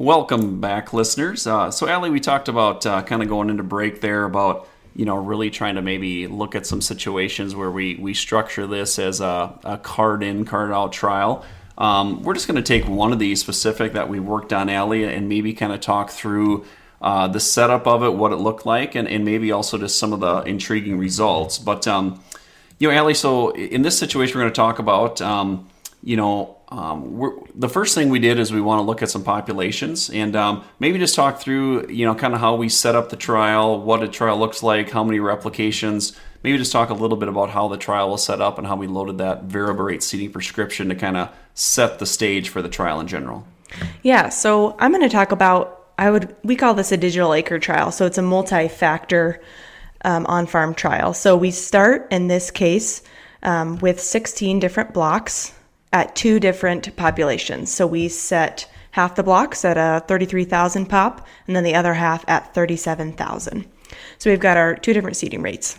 Welcome 0.00 0.62
back, 0.62 0.94
listeners. 0.94 1.46
Uh, 1.46 1.70
so, 1.70 1.86
Ali, 1.86 2.08
we 2.08 2.20
talked 2.20 2.48
about 2.48 2.86
uh, 2.86 3.02
kind 3.02 3.22
of 3.22 3.28
going 3.28 3.50
into 3.50 3.62
break 3.62 4.00
there 4.00 4.24
about 4.24 4.66
you 4.96 5.04
know 5.04 5.14
really 5.14 5.50
trying 5.50 5.74
to 5.74 5.82
maybe 5.82 6.26
look 6.26 6.54
at 6.54 6.64
some 6.64 6.80
situations 6.80 7.54
where 7.54 7.70
we 7.70 7.96
we 7.96 8.14
structure 8.14 8.66
this 8.66 8.98
as 8.98 9.20
a, 9.20 9.58
a 9.62 9.76
card 9.76 10.22
in, 10.22 10.46
card 10.46 10.72
out 10.72 10.94
trial. 10.94 11.44
Um, 11.76 12.22
we're 12.22 12.32
just 12.32 12.46
going 12.46 12.56
to 12.56 12.62
take 12.62 12.88
one 12.88 13.12
of 13.12 13.18
these 13.18 13.40
specific 13.40 13.92
that 13.92 14.08
we 14.08 14.20
worked 14.20 14.54
on, 14.54 14.70
Ali, 14.70 15.04
and 15.04 15.28
maybe 15.28 15.52
kind 15.52 15.70
of 15.70 15.82
talk 15.82 16.08
through 16.08 16.64
uh, 17.02 17.28
the 17.28 17.38
setup 17.38 17.86
of 17.86 18.02
it, 18.02 18.14
what 18.14 18.32
it 18.32 18.36
looked 18.36 18.64
like, 18.64 18.94
and, 18.94 19.06
and 19.06 19.22
maybe 19.26 19.52
also 19.52 19.76
just 19.76 19.98
some 19.98 20.14
of 20.14 20.20
the 20.20 20.40
intriguing 20.48 20.96
results. 20.96 21.58
But 21.58 21.86
um, 21.86 22.24
you 22.78 22.90
know, 22.90 22.98
Ali, 22.98 23.12
so 23.12 23.50
in 23.50 23.82
this 23.82 23.98
situation, 23.98 24.38
we're 24.38 24.44
going 24.44 24.52
to 24.52 24.56
talk 24.56 24.78
about 24.78 25.20
um, 25.20 25.68
you 26.02 26.16
know 26.16 26.60
um, 26.70 27.48
the 27.56 27.68
first 27.68 27.96
thing 27.96 28.10
we 28.10 28.20
did 28.20 28.38
is 28.38 28.52
we 28.52 28.60
want 28.60 28.78
to 28.78 28.82
look 28.84 29.02
at 29.02 29.10
some 29.10 29.24
populations 29.24 30.08
and 30.08 30.36
um, 30.36 30.64
maybe 30.78 31.00
just 31.00 31.16
talk 31.16 31.40
through, 31.40 31.88
you 31.88 32.06
know, 32.06 32.14
kind 32.14 32.32
of 32.32 32.38
how 32.38 32.54
we 32.54 32.68
set 32.68 32.94
up 32.94 33.10
the 33.10 33.16
trial, 33.16 33.82
what 33.82 34.04
a 34.04 34.08
trial 34.08 34.38
looks 34.38 34.62
like, 34.62 34.90
how 34.90 35.02
many 35.02 35.18
replications. 35.18 36.16
Maybe 36.44 36.56
just 36.58 36.70
talk 36.70 36.90
a 36.90 36.94
little 36.94 37.16
bit 37.16 37.28
about 37.28 37.50
how 37.50 37.66
the 37.66 37.76
trial 37.76 38.10
was 38.10 38.24
set 38.24 38.40
up 38.40 38.56
and 38.56 38.68
how 38.68 38.76
we 38.76 38.86
loaded 38.86 39.18
that 39.18 39.44
variable 39.44 39.84
rate 39.84 40.02
seeding 40.02 40.30
prescription 40.30 40.88
to 40.90 40.94
kind 40.94 41.16
of 41.16 41.34
set 41.54 41.98
the 41.98 42.06
stage 42.06 42.48
for 42.48 42.62
the 42.62 42.68
trial 42.68 43.00
in 43.00 43.08
general. 43.08 43.44
Yeah, 44.02 44.28
so 44.28 44.76
I'm 44.78 44.92
going 44.92 45.02
to 45.02 45.08
talk 45.08 45.32
about 45.32 45.76
I 45.98 46.10
would 46.10 46.34
we 46.42 46.56
call 46.56 46.72
this 46.72 46.92
a 46.92 46.96
digital 46.96 47.34
acre 47.34 47.58
trial. 47.58 47.90
So 47.90 48.06
it's 48.06 48.16
a 48.16 48.22
multi-factor 48.22 49.42
um, 50.02 50.24
on-farm 50.26 50.74
trial. 50.74 51.12
So 51.12 51.36
we 51.36 51.50
start 51.50 52.08
in 52.10 52.28
this 52.28 52.50
case 52.50 53.02
um, 53.42 53.78
with 53.80 54.00
16 54.00 54.60
different 54.60 54.94
blocks 54.94 55.52
at 55.92 56.14
two 56.14 56.40
different 56.40 56.94
populations. 56.96 57.72
So 57.72 57.86
we 57.86 58.08
set 58.08 58.70
half 58.92 59.14
the 59.14 59.22
blocks 59.22 59.64
at 59.64 59.76
a 59.76 60.04
33,000 60.06 60.86
pop 60.86 61.26
and 61.46 61.54
then 61.54 61.64
the 61.64 61.74
other 61.74 61.94
half 61.94 62.24
at 62.28 62.54
37,000. 62.54 63.66
So 64.18 64.30
we've 64.30 64.40
got 64.40 64.56
our 64.56 64.74
two 64.74 64.92
different 64.92 65.16
seeding 65.16 65.42
rates. 65.42 65.78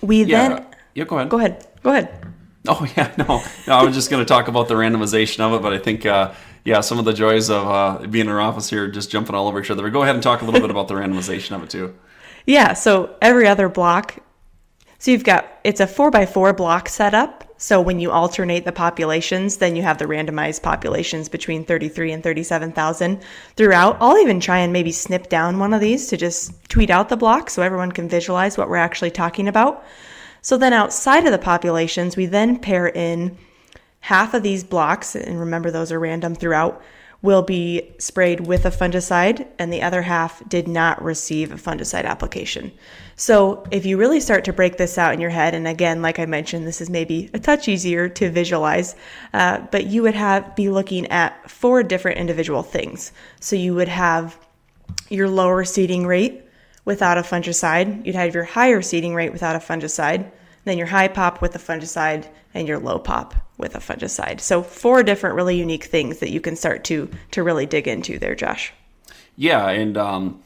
We 0.00 0.24
yeah. 0.24 0.48
then 0.48 0.66
Yeah, 0.94 1.04
go 1.04 1.16
ahead. 1.18 1.28
Go 1.30 1.38
ahead. 1.38 1.66
Go 1.82 1.90
ahead. 1.90 2.26
Oh 2.68 2.86
yeah, 2.96 3.14
no. 3.18 3.42
no 3.66 3.76
I 3.76 3.84
was 3.84 3.94
just 3.94 4.10
going 4.10 4.24
to 4.24 4.28
talk 4.28 4.48
about 4.48 4.68
the 4.68 4.74
randomization 4.74 5.40
of 5.40 5.52
it, 5.54 5.62
but 5.62 5.72
I 5.72 5.78
think 5.78 6.06
uh, 6.06 6.32
yeah, 6.64 6.80
some 6.80 6.98
of 6.98 7.04
the 7.04 7.12
joys 7.12 7.50
of 7.50 7.66
uh, 7.66 8.06
being 8.06 8.26
in 8.26 8.32
our 8.32 8.40
office 8.40 8.70
here, 8.70 8.88
just 8.88 9.10
jumping 9.10 9.34
all 9.34 9.48
over 9.48 9.60
each 9.60 9.70
other. 9.70 9.82
But 9.82 9.92
go 9.92 10.02
ahead 10.02 10.14
and 10.14 10.22
talk 10.22 10.42
a 10.42 10.44
little 10.44 10.60
bit 10.60 10.70
about 10.70 10.88
the 10.88 10.94
randomization 10.94 11.54
of 11.54 11.62
it 11.62 11.70
too. 11.70 11.94
Yeah, 12.46 12.72
so 12.74 13.16
every 13.20 13.46
other 13.46 13.68
block 13.68 14.20
so 14.98 15.10
you've 15.10 15.24
got 15.24 15.46
it's 15.64 15.80
a 15.80 15.86
four 15.86 16.10
by 16.10 16.26
four 16.26 16.52
block 16.52 16.88
setup. 16.88 17.44
So 17.58 17.80
when 17.80 18.00
you 18.00 18.10
alternate 18.10 18.64
the 18.64 18.72
populations, 18.72 19.56
then 19.56 19.76
you 19.76 19.82
have 19.82 19.98
the 19.98 20.04
randomized 20.04 20.62
populations 20.62 21.28
between 21.28 21.64
33 21.64 22.12
and 22.12 22.22
37,000 22.22 23.22
throughout. 23.56 23.96
I'll 24.00 24.18
even 24.18 24.40
try 24.40 24.58
and 24.58 24.72
maybe 24.72 24.92
snip 24.92 25.28
down 25.28 25.58
one 25.58 25.72
of 25.72 25.80
these 25.80 26.06
to 26.08 26.16
just 26.16 26.52
tweet 26.68 26.90
out 26.90 27.08
the 27.08 27.16
block 27.16 27.48
so 27.48 27.62
everyone 27.62 27.92
can 27.92 28.08
visualize 28.08 28.58
what 28.58 28.68
we're 28.68 28.76
actually 28.76 29.10
talking 29.10 29.48
about. 29.48 29.84
So 30.42 30.58
then 30.58 30.72
outside 30.72 31.24
of 31.24 31.32
the 31.32 31.38
populations, 31.38 32.16
we 32.16 32.26
then 32.26 32.58
pair 32.58 32.88
in 32.88 33.36
half 34.00 34.34
of 34.34 34.42
these 34.42 34.62
blocks, 34.62 35.16
and 35.16 35.40
remember 35.40 35.70
those 35.70 35.90
are 35.90 35.98
random 35.98 36.34
throughout, 36.34 36.82
will 37.26 37.42
be 37.42 37.92
sprayed 37.98 38.46
with 38.46 38.64
a 38.64 38.70
fungicide, 38.70 39.46
and 39.58 39.72
the 39.72 39.82
other 39.82 40.02
half 40.02 40.48
did 40.48 40.68
not 40.68 41.02
receive 41.02 41.50
a 41.50 41.56
fungicide 41.56 42.04
application. 42.04 42.72
So, 43.16 43.66
if 43.72 43.84
you 43.84 43.98
really 43.98 44.20
start 44.20 44.44
to 44.44 44.52
break 44.52 44.76
this 44.76 44.96
out 44.96 45.12
in 45.12 45.20
your 45.20 45.30
head, 45.30 45.52
and 45.52 45.66
again, 45.66 46.02
like 46.02 46.20
I 46.20 46.26
mentioned, 46.26 46.66
this 46.66 46.80
is 46.80 46.88
maybe 46.88 47.28
a 47.34 47.40
touch 47.40 47.66
easier 47.66 48.08
to 48.10 48.30
visualize, 48.30 48.94
uh, 49.34 49.58
but 49.72 49.86
you 49.86 50.02
would 50.02 50.14
have 50.14 50.54
be 50.54 50.70
looking 50.70 51.06
at 51.08 51.50
four 51.50 51.82
different 51.82 52.18
individual 52.18 52.62
things. 52.62 53.10
So, 53.40 53.56
you 53.56 53.74
would 53.74 53.88
have 53.88 54.38
your 55.08 55.28
lower 55.28 55.64
seeding 55.64 56.06
rate 56.06 56.44
without 56.84 57.18
a 57.18 57.22
fungicide, 57.22 58.06
you'd 58.06 58.14
have 58.14 58.34
your 58.34 58.44
higher 58.44 58.80
seeding 58.80 59.14
rate 59.16 59.32
without 59.32 59.56
a 59.56 59.58
fungicide, 59.58 60.30
then 60.64 60.78
your 60.78 60.86
high 60.86 61.08
pop 61.08 61.42
with 61.42 61.56
a 61.56 61.58
fungicide, 61.58 62.28
and 62.54 62.68
your 62.68 62.78
low 62.78 63.00
pop 63.00 63.45
with 63.58 63.74
a 63.74 63.78
fungicide. 63.78 64.40
So 64.40 64.62
four 64.62 65.02
different 65.02 65.36
really 65.36 65.56
unique 65.56 65.84
things 65.84 66.18
that 66.18 66.30
you 66.30 66.40
can 66.40 66.56
start 66.56 66.84
to 66.84 67.10
to 67.32 67.42
really 67.42 67.66
dig 67.66 67.88
into 67.88 68.18
there, 68.18 68.34
Josh. 68.34 68.72
Yeah, 69.36 69.68
and 69.68 69.96
um, 69.96 70.42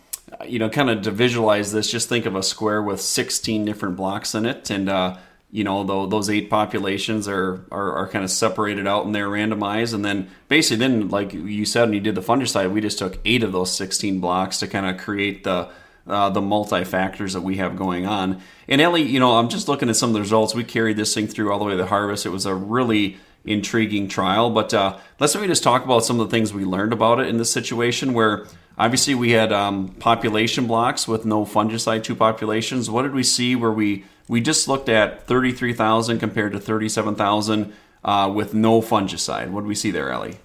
you 0.47 0.59
know, 0.59 0.69
kind 0.69 0.91
of 0.91 1.03
to 1.03 1.11
visualize 1.11 1.73
this, 1.73 1.91
just 1.91 2.09
think 2.09 2.27
of 2.27 2.37
a 2.37 2.43
square 2.43 2.83
with 2.83 3.01
16 3.01 3.65
different 3.65 3.97
blocks 3.97 4.35
in 4.35 4.47
it, 4.47 4.71
and 4.71 4.89
uh, 4.89 5.17
you 5.53 5.65
know, 5.65 5.83
though 5.83 6.07
those 6.07 6.31
eight 6.31 6.49
populations 6.49 7.27
are, 7.27 7.65
are, 7.73 7.93
are 7.93 8.09
kind 8.09 8.25
of 8.25 8.31
separated 8.31 8.87
out 8.87 9.05
and 9.05 9.15
they're 9.15 9.29
randomized, 9.29 9.95
and 9.95 10.05
then 10.05 10.31
basically, 10.49 10.79
then 10.79 11.09
like 11.09 11.33
you 11.33 11.65
said, 11.65 11.85
when 11.85 11.95
you 11.95 12.01
did 12.01 12.15
the 12.15 12.21
fungicide, 12.21 12.71
we 12.71 12.81
just 12.81 12.99
took 12.99 13.19
eight 13.25 13.43
of 13.43 13.53
those 13.53 13.75
16 13.77 14.21
blocks 14.21 14.59
to 14.59 14.69
kind 14.69 14.87
of 14.87 14.99
create 14.99 15.45
the 15.45 15.69
uh, 16.07 16.31
the 16.31 16.41
multi 16.41 16.85
factors 16.85 17.33
that 17.35 17.43
we 17.43 17.57
have 17.57 17.77
going 17.77 18.07
on. 18.07 18.41
And 18.69 18.81
Ellie, 18.81 19.03
you 19.03 19.21
know, 19.21 19.39
I'm 19.39 19.49
just 19.49 19.69
looking 19.69 19.89
at 19.89 19.97
some 19.97 20.11
of 20.11 20.15
the 20.15 20.21
results. 20.21 20.55
We 20.55 20.65
carried 20.65 20.97
this 20.97 21.15
thing 21.15 21.27
through 21.27 21.53
all 21.53 21.59
the 21.59 21.65
way 21.65 21.73
to 21.73 21.77
the 21.77 21.87
harvest. 21.87 22.27
It 22.27 22.31
was 22.31 22.47
a 22.47 22.55
really 22.55 23.19
intriguing 23.45 24.09
trial. 24.09 24.51
But 24.51 24.75
uh, 24.75 24.99
let's 25.19 25.35
maybe 25.35 25.47
just 25.49 25.63
talk 25.63 25.85
about 25.85 26.05
some 26.05 26.21
of 26.21 26.29
the 26.29 26.37
things 26.37 26.53
we 26.53 26.65
learned 26.65 26.93
about 26.93 27.21
it 27.21 27.29
in 27.29 27.39
this 27.39 27.53
situation 27.53 28.13
where 28.13 28.47
obviously 28.79 29.15
we 29.15 29.31
had 29.33 29.53
um, 29.53 29.89
population 29.89 30.67
blocks 30.67 31.09
with 31.09 31.25
no 31.25 31.45
fungicide, 31.45 32.03
two 32.03 32.17
populations. 32.17 32.91
What 32.91 33.03
did 33.03 33.15
we 33.15 33.23
see 33.23 33.57
where 33.57 33.73
we, 33.73 34.05
we 34.29 34.41
just 34.41 34.69
looked 34.69 34.89
at 34.89 35.27
33,000 35.27 36.19
compared 36.19 36.53
to 36.53 36.61
37,000 36.61 37.73
uh, 38.05 38.33
with 38.35 38.55
no 38.55 38.81
fungicide? 38.81 39.51
What 39.51 39.63
did 39.63 39.69
we 39.69 39.75
see 39.75 39.91
there, 39.91 40.11
Ellie? 40.11 40.39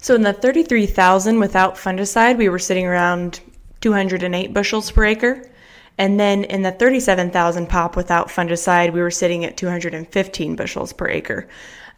So 0.00 0.14
in 0.14 0.22
the 0.22 0.32
33,000 0.32 1.38
without 1.38 1.74
fungicide, 1.74 2.38
we 2.38 2.48
were 2.48 2.58
sitting 2.58 2.86
around 2.86 3.40
208 3.80 4.52
bushels 4.52 4.90
per 4.90 5.04
acre. 5.04 5.50
And 5.98 6.18
then 6.18 6.44
in 6.44 6.62
the 6.62 6.70
37,000 6.70 7.68
pop 7.68 7.96
without 7.96 8.28
fungicide, 8.28 8.92
we 8.92 9.00
were 9.00 9.10
sitting 9.10 9.44
at 9.44 9.56
215 9.56 10.56
bushels 10.56 10.92
per 10.92 11.08
acre. 11.08 11.48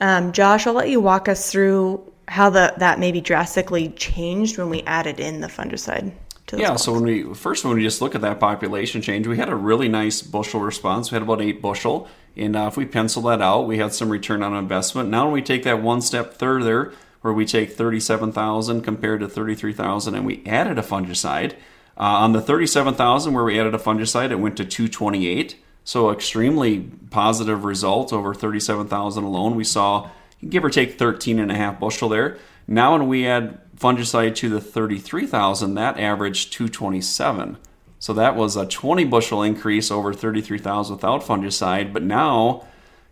Um, 0.01 0.33
Josh, 0.33 0.67
I'll 0.67 0.73
let 0.73 0.89
you 0.89 1.01
walk 1.01 1.29
us 1.29 1.53
through 1.53 2.11
how 2.27 2.49
the, 2.49 2.73
that 2.79 2.99
maybe 2.99 3.21
drastically 3.21 3.91
changed 3.91 4.57
when 4.57 4.71
we 4.71 4.83
added 4.83 5.21
in 5.21 5.41
the 5.41 5.49
fungicide. 5.49 6.13
yeah, 6.53 6.77
so 6.77 6.93
when 6.93 7.03
we 7.03 7.35
first 7.35 7.65
when 7.65 7.75
we 7.77 7.83
just 7.83 8.01
look 8.01 8.15
at 8.15 8.23
that 8.23 8.41
population 8.41 9.03
change, 9.03 9.27
we 9.27 9.37
had 9.37 9.49
a 9.49 9.55
really 9.55 9.89
nice 9.89 10.23
bushel 10.23 10.61
response. 10.61 11.11
We 11.11 11.17
had 11.17 11.23
about 11.23 11.41
eight 11.41 11.61
bushel, 11.61 12.09
and 12.37 12.57
uh, 12.57 12.67
if 12.67 12.77
we 12.77 12.87
pencil 12.87 13.23
that 13.23 13.43
out, 13.43 13.67
we 13.67 13.79
had 13.79 13.93
some 13.93 14.09
return 14.09 14.43
on 14.43 14.55
investment. 14.55 15.11
Now 15.11 15.27
when 15.27 15.35
we 15.35 15.43
take 15.43 15.62
that 15.65 15.83
one 15.83 16.01
step 16.01 16.35
further, 16.35 16.93
where 17.20 17.32
we 17.32 17.44
take 17.44 17.72
37,000 17.72 18.82
compared 18.82 19.20
to 19.20 19.28
33,000, 19.28 20.14
and 20.14 20.25
we 20.25 20.42
added 20.47 20.78
a 20.78 20.82
fungicide, 20.82 21.53
uh, 21.97 22.25
on 22.25 22.32
the 22.32 22.41
37,000 22.41 23.34
where 23.34 23.44
we 23.44 23.60
added 23.60 23.75
a 23.75 23.78
fungicide, 23.78 24.31
it 24.31 24.36
went 24.36 24.56
to 24.56 24.64
228. 24.64 25.56
So 25.84 26.10
extremely 26.10 26.81
positive 27.10 27.64
result 27.64 28.12
over 28.12 28.32
37,000 28.32 29.22
alone. 29.22 29.54
We 29.54 29.64
saw 29.64 30.08
give 30.48 30.64
or 30.64 30.70
take 30.70 30.98
13 30.98 31.38
and 31.38 31.50
a 31.50 31.56
half 31.56 31.78
bushel 31.78 32.08
there. 32.08 32.38
Now 32.66 32.92
when 32.92 33.06
we 33.06 33.26
add 33.26 33.58
fungicide 33.76 34.34
to 34.37 34.48
the 34.48 34.60
33,000, 34.60 35.75
that 35.75 35.98
averaged 35.98 36.52
227. 36.52 37.58
So 37.98 38.14
that 38.14 38.34
was 38.34 38.56
a 38.56 38.66
20 38.66 39.04
bushel 39.04 39.42
increase 39.42 39.91
over 39.91 40.14
33,000 40.14 40.97
without 40.97 41.22
fungicide. 41.22 41.92
But 41.92 42.02
now, 42.02 42.66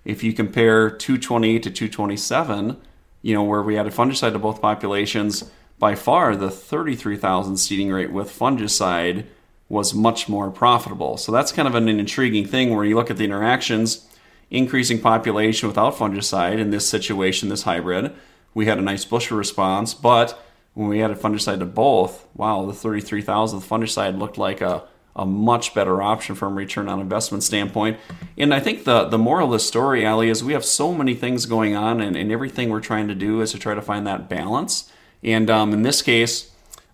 if 0.05 0.23
you 0.23 0.33
compare 0.33 0.89
228 0.89 1.63
to 1.65 1.71
227, 1.71 2.81
you 3.23 3.35
know 3.35 3.43
where 3.43 3.63
we 3.63 3.79
added 3.79 3.93
fungicide 3.93 4.33
to 4.33 4.39
both 4.39 4.61
populations, 4.61 5.51
by 5.79 5.95
far 5.95 6.35
the 6.35 6.51
33,000 6.51 7.57
seeding 7.57 7.91
rate 7.91 8.13
with 8.13 8.37
fungicide 8.37 9.27
was 9.69 9.95
much 9.95 10.29
more 10.29 10.51
profitable. 10.51 11.17
So 11.17 11.31
that's 11.31 11.53
kind 11.53 11.69
of 11.69 11.75
an, 11.75 11.89
intriguing 11.89 12.47
thing 12.47 12.75
where 12.75 12.85
you 12.85 12.97
look 12.97 13.11
at 13.11 13.17
the 13.17 13.25
interactions, 13.25 14.07
increasing 14.51 15.01
population 15.01 15.69
without 15.69 15.95
fungicide 15.95 16.59
in 16.59 16.71
this 16.71 16.89
situation, 16.89 17.49
this 17.49 17.63
hybrid, 17.63 18.13
we 18.55 18.67
had 18.67 18.79
a 18.79 18.83
nice 18.83 19.05
bushel 19.05 19.37
response, 19.37 19.95
but 19.95 20.43
when 20.75 20.89
we 20.89 21.03
added 21.03 21.19
fungicide 21.19 21.59
to 21.59 21.67
both, 21.67 22.27
wow, 22.35 22.65
the 22.65 22.73
33,000 22.73 23.61
fungicide 23.61 24.19
looked 24.19 24.39
like 24.39 24.61
a, 24.61 24.85
a 25.19 25.27
much 25.27 25.75
better 25.75 26.01
option 26.01 26.35
from 26.35 26.55
a 26.55 26.57
return 26.57 26.89
on 26.89 27.01
investment 27.01 27.43
standpoint. 27.43 27.99
And 28.39 28.55
I 28.55 28.61
think 28.61 28.85
the, 28.85 29.05
the 29.05 29.19
moral 29.19 29.49
of 29.49 29.53
the 29.53 29.59
story, 29.59 30.07
Ali, 30.07 30.31
is 30.31 30.43
we 30.43 30.55
have 30.55 30.65
so 30.65 30.95
many 30.95 31.15
things 31.15 31.45
going 31.45 31.77
on, 31.77 32.01
and, 32.01 32.17
and 32.17 32.33
everything 32.33 32.71
we're 32.71 32.81
trying 32.81 33.09
to 33.09 33.15
do 33.15 33.41
is 33.41 33.53
to 33.53 33.59
try 33.59 33.75
to 33.75 33.83
find 33.83 34.07
that 34.07 34.29
balance 34.29 34.91
and 35.23 35.51
um, 35.51 35.73
in 35.73 35.83
this 35.83 36.03
case, 36.03 36.51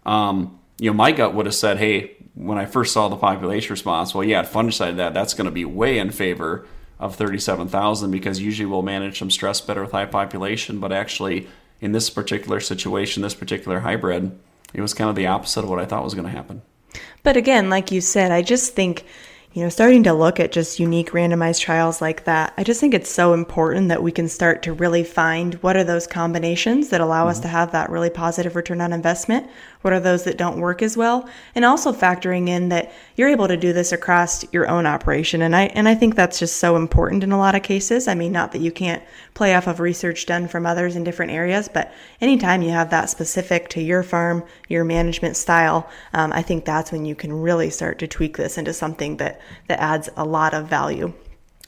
um, 0.07 0.59
you 0.79 0.91
know, 0.91 0.95
my 0.95 1.13
gut 1.13 1.35
would 1.35 1.47
have 1.47 1.55
said, 1.55 1.79
hey, 1.79 2.17
when 2.35 2.59
I 2.59 2.67
first 2.67 2.93
saw 2.93 3.09
the 3.09 3.17
population 3.17 3.71
response, 3.71 4.15
well, 4.15 4.25
yeah, 4.25 4.41
at 4.41 4.51
fungicide 4.51 4.97
that 4.97 5.15
that's 5.15 5.35
going 5.35 5.45
to 5.45 5.51
be 5.51 5.65
way 5.65 5.99
in 5.99 6.11
favor 6.11 6.67
of 6.99 7.17
37,000 7.17 8.11
because 8.11 8.41
usually 8.41 8.67
we'll 8.67 8.83
manage 8.83 9.19
some 9.19 9.31
stress 9.31 9.61
better 9.61 9.83
with 9.83 9.93
high 9.93 10.07
population, 10.07 10.81
but 10.81 10.93
actually 10.93 11.49
in 11.81 11.93
this 11.93 12.11
particular 12.11 12.61
situation, 12.61 13.23
this 13.23 13.35
particular 13.35 13.81
hybrid, 13.81 14.37
it 14.73 14.81
was 14.81 14.95
kind 14.95 15.11
of 15.11 15.17
the 15.17 15.27
opposite 15.27 15.65
of 15.65 15.71
what 15.71 15.79
I 15.79 15.85
thought 15.85 16.03
was 16.03 16.15
going 16.15 16.27
to 16.27 16.31
happen. 16.31 16.63
But 17.23 17.37
again, 17.37 17.71
like 17.71 17.91
you 17.91 18.01
said, 18.01 18.31
I 18.31 18.43
just 18.43 18.75
think 18.75 19.05
you 19.55 19.63
know, 19.63 19.69
starting 19.69 20.03
to 20.03 20.13
look 20.13 20.41
at 20.41 20.51
just 20.51 20.81
unique 20.81 21.13
randomized 21.13 21.61
trials 21.61 22.03
like 22.03 22.25
that, 22.25 22.53
I 22.57 22.65
just 22.65 22.81
think 22.81 22.93
it's 22.93 23.09
so 23.09 23.35
important 23.35 23.89
that 23.89 24.03
we 24.03 24.11
can 24.11 24.29
start 24.29 24.65
to 24.65 24.73
really 24.73 25.05
find 25.05 25.55
what 25.63 25.77
are 25.77 25.85
those 25.85 26.09
combinations 26.09 26.89
that 26.89 27.01
allow 27.01 27.23
mm-hmm. 27.23 27.31
us 27.31 27.41
to 27.41 27.49
have 27.49 27.71
that 27.71 27.89
really 27.89 28.11
positive 28.11 28.57
return 28.57 28.81
on 28.81 28.93
investment, 28.93 29.49
what 29.83 29.93
are 29.93 30.01
those 30.01 30.25
that 30.25 30.39
don't 30.39 30.59
work 30.59 30.83
as 30.83 30.97
well, 30.97 31.29
and 31.55 31.65
also 31.65 31.93
factoring 31.93 32.49
in 32.49 32.69
that 32.71 32.93
you're 33.15 33.29
able 33.29 33.47
to 33.47 33.57
do 33.57 33.73
this 33.73 33.93
across 33.93 34.45
your 34.53 34.69
own 34.69 34.87
operation. 34.87 35.41
And 35.41 35.55
I 35.55 35.67
and 35.67 35.89
I 35.89 35.95
think 35.95 36.17
that's 36.17 36.41
just 36.41 36.57
so 36.57 36.75
important 36.75 37.23
in 37.23 37.31
a 37.31 37.39
lot 37.39 37.55
of 37.55 37.63
cases. 37.63 38.09
I 38.09 38.17
mean, 38.17 38.33
not 38.33 38.51
that 38.53 38.61
you 38.61 38.73
can't 38.73 39.05
play 39.35 39.55
off 39.55 39.69
of 39.69 39.79
research 39.79 40.27
done 40.27 40.49
from 40.49 40.67
others 40.67 40.97
in 40.97 41.05
different 41.05 41.31
areas, 41.31 41.69
but 41.69 41.93
anytime 42.21 42.63
you 42.63 42.71
have 42.71 42.91
that 42.91 43.09
specific 43.09 43.69
to 43.69 43.81
your 43.81 44.03
farm, 44.03 44.43
your 44.69 44.83
management 44.83 45.37
style, 45.37 45.89
um, 46.13 46.33
I 46.33 46.43
think 46.43 46.65
that's 46.65 46.91
when 46.91 47.05
you 47.05 47.15
can 47.15 47.33
really 47.33 47.71
start 47.71 48.01
to 48.01 48.09
tweak 48.09 48.37
this 48.37 48.59
into 48.59 48.73
something 48.73 49.19
that 49.19 49.41
that 49.69 49.81
adds 49.81 50.09
a 50.17 50.25
lot 50.25 50.55
of 50.55 50.67
value. 50.67 51.13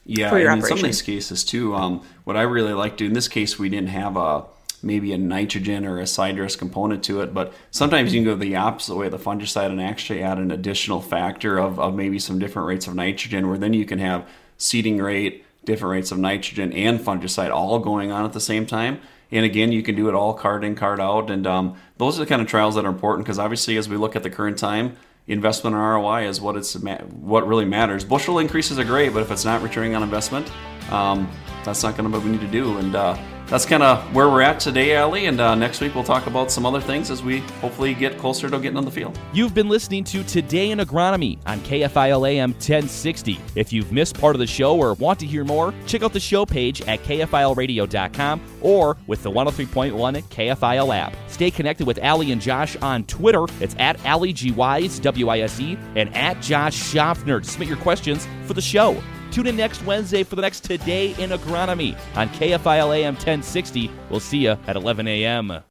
Yeah, 0.04 0.30
for 0.30 0.38
your 0.38 0.50
and 0.50 0.62
in 0.62 0.68
some 0.68 0.78
of 0.78 0.84
these 0.84 1.02
cases 1.02 1.44
too, 1.44 1.74
um, 1.74 2.02
what 2.24 2.36
I 2.36 2.42
really 2.42 2.72
like 2.72 2.96
to 2.98 3.06
in 3.06 3.12
this 3.12 3.28
case, 3.28 3.58
we 3.58 3.68
didn't 3.68 3.88
have 3.88 4.16
a 4.16 4.44
maybe 4.82 5.12
a 5.12 5.18
nitrogen 5.18 5.84
or 5.84 5.98
a 5.98 6.04
sidedress 6.04 6.56
component 6.56 7.02
to 7.04 7.20
it, 7.20 7.34
but 7.34 7.52
sometimes 7.70 8.14
you 8.14 8.20
can 8.20 8.24
go 8.24 8.36
the 8.36 8.54
opposite 8.54 8.94
way, 8.94 9.08
the 9.08 9.18
fungicide, 9.18 9.66
and 9.66 9.80
actually 9.80 10.22
add 10.22 10.38
an 10.38 10.50
additional 10.50 11.00
factor 11.00 11.58
of, 11.58 11.80
of 11.80 11.94
maybe 11.94 12.18
some 12.18 12.38
different 12.38 12.68
rates 12.68 12.86
of 12.86 12.94
nitrogen, 12.94 13.48
where 13.48 13.58
then 13.58 13.72
you 13.72 13.84
can 13.84 13.98
have 13.98 14.28
seeding 14.58 14.98
rate, 14.98 15.44
different 15.64 15.90
rates 15.90 16.12
of 16.12 16.18
nitrogen, 16.18 16.72
and 16.72 17.00
fungicide 17.00 17.50
all 17.50 17.78
going 17.78 18.12
on 18.12 18.24
at 18.24 18.32
the 18.32 18.40
same 18.40 18.64
time. 18.64 19.00
And 19.32 19.44
again, 19.44 19.72
you 19.72 19.82
can 19.82 19.96
do 19.96 20.08
it 20.08 20.14
all 20.14 20.34
card 20.34 20.62
in, 20.62 20.76
card 20.76 21.00
out. 21.00 21.30
And 21.30 21.46
um, 21.46 21.76
those 21.96 22.16
are 22.16 22.24
the 22.24 22.28
kind 22.28 22.40
of 22.40 22.46
trials 22.46 22.76
that 22.76 22.84
are 22.84 22.88
important 22.88 23.26
because 23.26 23.38
obviously, 23.38 23.76
as 23.76 23.88
we 23.88 23.96
look 23.96 24.14
at 24.14 24.22
the 24.22 24.30
current 24.30 24.56
time, 24.56 24.96
investment 25.26 25.74
in 25.74 25.80
ROI 25.80 26.28
is 26.28 26.40
what 26.40 26.56
it's 26.56 26.74
what 26.74 27.46
really 27.46 27.64
matters. 27.64 28.04
Bushel 28.04 28.38
increases 28.38 28.78
are 28.78 28.84
great, 28.84 29.12
but 29.12 29.22
if 29.22 29.30
it's 29.30 29.44
not 29.44 29.62
returning 29.62 29.94
on 29.94 30.02
investment, 30.02 30.50
um, 30.90 31.30
that's 31.64 31.82
not 31.82 31.96
going 31.96 32.04
to 32.04 32.10
be 32.10 32.18
what 32.18 32.24
we 32.24 32.30
need 32.30 32.40
to 32.40 32.50
do. 32.50 32.78
And 32.78 32.94
uh, 32.94 33.16
that's 33.48 33.64
kind 33.64 33.82
of 33.82 34.14
where 34.14 34.28
we're 34.28 34.42
at 34.42 34.58
today, 34.58 34.96
Ali. 34.96 35.26
And 35.26 35.40
uh, 35.40 35.54
next 35.54 35.80
week 35.80 35.94
we'll 35.94 36.04
talk 36.04 36.26
about 36.26 36.50
some 36.50 36.66
other 36.66 36.80
things 36.80 37.10
as 37.10 37.22
we 37.22 37.40
hopefully 37.60 37.94
get 37.94 38.18
closer 38.18 38.50
to 38.50 38.58
getting 38.58 38.76
on 38.76 38.84
the 38.84 38.90
field. 38.90 39.18
You've 39.32 39.54
been 39.54 39.68
listening 39.68 40.04
to 40.04 40.24
Today 40.24 40.70
in 40.70 40.78
Agronomy 40.80 41.38
on 41.46 41.60
KFIL 41.60 42.28
AM 42.28 42.52
1060. 42.52 43.38
If 43.54 43.72
you've 43.72 43.92
missed 43.92 44.18
part 44.18 44.34
of 44.34 44.40
the 44.40 44.46
show 44.46 44.76
or 44.76 44.94
want 44.94 45.20
to 45.20 45.26
hear 45.26 45.44
more, 45.44 45.72
check 45.86 46.02
out 46.02 46.12
the 46.12 46.20
show 46.20 46.44
page 46.44 46.82
at 46.82 47.02
KFILradio.com 47.04 48.40
or 48.60 48.96
with 49.06 49.22
the 49.22 49.30
103.1 49.30 49.92
KFIL 50.24 50.96
app. 50.96 51.14
Stay 51.28 51.50
connected 51.50 51.86
with 51.86 52.02
Ali 52.02 52.32
and 52.32 52.40
Josh 52.40 52.76
on 52.76 53.04
Twitter. 53.04 53.44
It's 53.60 53.76
at 53.78 54.04
Ali 54.04 54.32
G 54.32 54.50
Wise, 54.50 54.98
W 54.98 55.28
I 55.28 55.40
S 55.40 55.60
E, 55.60 55.78
and 55.94 56.14
at 56.16 56.40
Josh 56.42 56.74
Schaffner 56.74 57.40
to 57.40 57.48
submit 57.48 57.68
your 57.68 57.78
questions 57.78 58.26
for 58.46 58.54
the 58.54 58.60
show. 58.60 59.00
Tune 59.30 59.46
in 59.46 59.56
next 59.56 59.84
Wednesday 59.84 60.22
for 60.22 60.36
the 60.36 60.42
next 60.42 60.64
Today 60.64 61.10
in 61.22 61.30
Agronomy 61.30 61.98
on 62.14 62.28
KFIL 62.30 62.96
AM 62.96 63.14
1060. 63.14 63.90
We'll 64.10 64.20
see 64.20 64.38
you 64.38 64.56
at 64.66 64.76
11 64.76 65.06
a.m. 65.08 65.62